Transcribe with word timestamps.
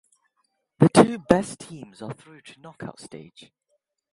The 0.79 0.89
two 0.89 1.19
best 1.19 1.59
teams 1.59 2.01
are 2.01 2.11
through 2.11 2.41
to 2.41 2.59
knockout 2.59 2.99
stage. 2.99 3.51